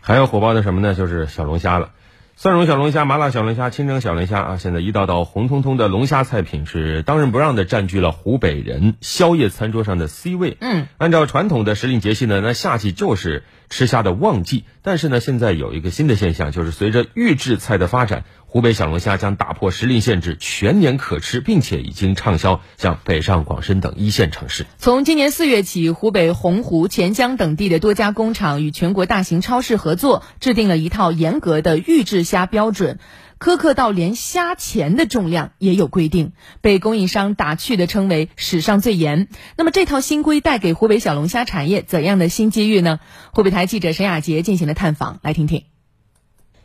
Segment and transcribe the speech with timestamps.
[0.00, 0.94] 还有火爆的什么呢？
[0.94, 1.90] 就是小龙虾了。
[2.36, 10.56] 蒜蓉小龙虾、麻辣小龙虾、清蒸小龙虾啊，现在一道道红彤彤的龙虾菜品是当仁不让的占据了湖北人宵夜餐桌上的 C 位。
[10.58, 14.64] 嗯，按照传统的时令节气呢，那夏季就是吃虾的旺季。
[14.82, 24.66] 但是呢，现在有一个新的现象，就是随着预制菜的发展，湖北小龙虾将打破时令限制，全年可吃，并且已经畅销向北上广深等一线城市。
[24.76, 32.98] 从今年四月起，湖北洪湖、潜江等地的多家工厂与全国大型超市合作，制定了一套严格的预制虾标准。
[33.40, 39.28] 苛刻到连虾钳的重量也有规定，被供应商打趣的称为史上最严。
[39.56, 43.00] 那么这套新规带给湖北小龙虾产业怎样的新机遇呢？
[43.32, 45.64] 湖北台记者沈雅杰进行了探访，来听听。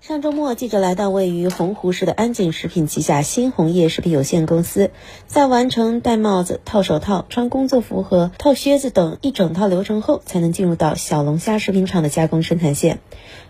[0.00, 4.92] 上周末，记者来到位于洪湖市的安锦食品旗下新鸿业食品有限公司，
[5.26, 13.00] 在完成戴帽子、套手套、穿工作服和套靴子等一整套流程后，才能进入到小龙虾食品厂的加工生产线。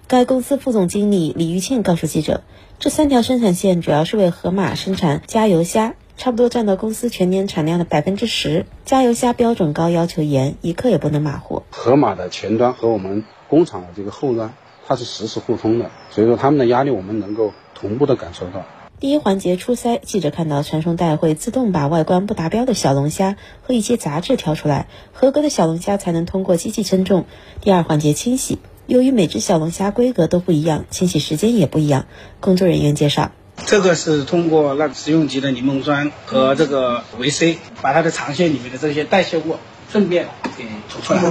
[0.06, 2.42] 该公司副总经理李玉庆告诉记者，
[2.78, 8.64] 这三条生产线主要是为河马生产加油虾，差不多占到公司全年产量的百分之十。
[8.86, 11.62] 加油虾标准高，要求严，一刻也不能马虎。
[11.70, 14.54] 河马的前端和我们工厂的这个后端。
[14.88, 18.64] 它是实时互通的，所以说他们的压力我们能够同步的感受到。
[18.98, 27.26] 第一环节初筛，记者看到传送带会自动把外观不达标的小龙虾和一些杂质挑出来，合格的小龙虾才能通过机器称重。
[27.60, 32.06] 第二环节清洗，由于每只小龙虾规格都不一样，清洗时间也不一样。
[32.40, 33.30] 工作人员介绍，
[33.66, 39.56] 这个是通过那食用级的柠檬酸和这个维 C，把它的肠线里面的这些代谢物
[39.92, 40.28] 顺便
[40.58, 41.22] 给除出来。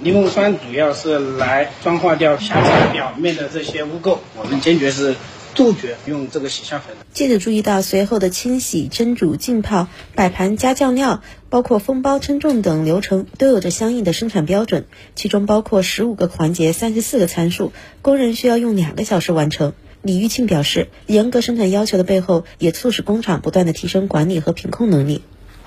[0.00, 5.14] 柠檬酸主要是来酸化掉虾子表面的这些污垢，我们坚决是
[5.54, 6.96] 杜绝用这个洗虾粉。
[7.12, 19.72] 记者注意到，随后的清洗、蒸煮、浸泡、摆盘、加酱料，包括封包、称重等流程，都有着相应的生产标准，其中包括十五个环节、三十四个参数，工人需要用两个小时完成。
[20.00, 25.22] 李玉庆表示，严格生产要求的背后，也促使工厂不断的提升管理和品控能力。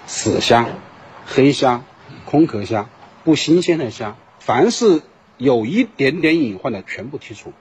[0.07, 0.69] 死虾、
[1.25, 1.83] 黑虾、
[2.31, 2.89] 空壳虾。
[3.23, 5.03] 不新鲜的虾，凡是
[5.37, 7.53] 有一点点隐患的，全部剔除。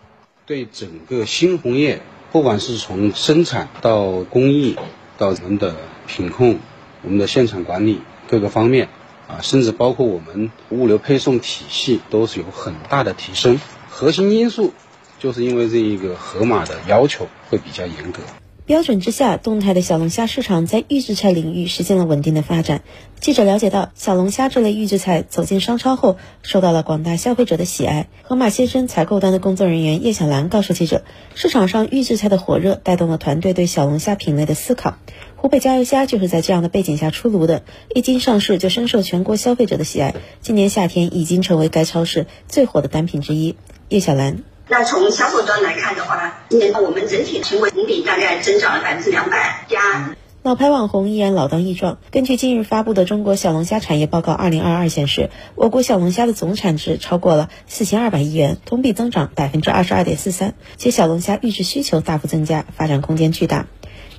[0.46, 2.00] 对整个新红业，
[2.32, 4.76] 不管是从生产到工艺，
[5.18, 5.76] 到我们的
[6.06, 6.58] 品控、
[7.02, 8.88] 我们的现场管理各个方面，
[9.28, 13.60] 啊，甚至包括我们物流配送体系，都是有很大的提升。
[13.90, 14.72] 核心因素
[15.18, 18.22] 就是因为这一个盒马的要求会比较严格。
[18.70, 22.82] 标准之下，动态的小龙虾市场在预制菜领域实现了稳定的发展。
[23.18, 28.06] 记者了解到，小龙虾这类预制菜走进商超后，受到了广大消费者的喜爱。
[28.22, 31.02] 盒马先生采购端的工作人员叶小兰告诉记者，
[31.34, 34.94] 市场上预制菜的火热带动了团队对小龙虾品类的思考。
[35.34, 40.14] 湖北加油虾就是在这样的背景下出炉的，一经上市就深受全国消费者的喜爱。
[40.42, 43.56] 今年夏天已经成为该超市最火的单品之一。
[43.88, 44.44] 叶小兰。
[44.72, 50.14] 那从销售端来看的话，今年我们整体全国同比大概增长了百分之两百加。
[50.44, 51.98] 老牌网红依然老当益壮。
[52.12, 63.66] 根据近日发布的《中国小龙虾产业报告（二零二二）》显示，我国小龙虾的总产值超过了四千二百亿元，同比增长百分之二十二点四三，且小龙虾预制需求大幅增加，发展空间巨大。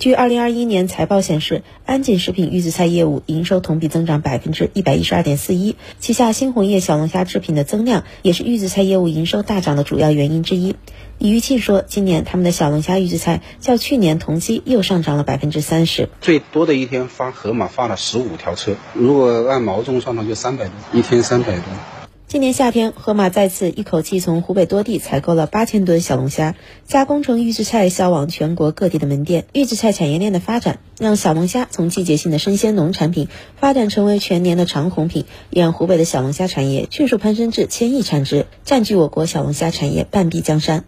[0.01, 10.75] 据二零二一年财报显示，安锦食品预制菜业务营收同比增长百分之一百一十二点四一，旗下新鸿业小龙虾制品的增量也是预制菜业务营收大涨的主要原因之一。
[11.19, 22.00] 李玉庆说，今年他们的小龙虾预制菜较去年同期又上涨了百分之三十，最多的一天发盒马发了十五条车，如果按毛重算的话，就三百多，一天三百多。
[22.31, 26.55] 今年夏天，盒马再次一口气从湖北多地采购了八千吨小龙虾，
[26.85, 29.43] 加工成预制菜销往全国各地的门店。
[29.51, 33.27] 预制菜产业链的发展，让小龙虾从季节性的生鲜农产品
[33.57, 40.85] 发展成为全年的长红品，也让湖北的小龙虾产业迅速攀升至千亿产值，占据我国小龙虾产业半壁江山。